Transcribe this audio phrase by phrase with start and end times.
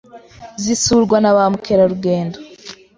[0.63, 2.37] zisurwa na ba mukerarugendo